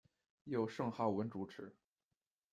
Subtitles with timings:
[0.45, 1.75] 由盛浩文主持。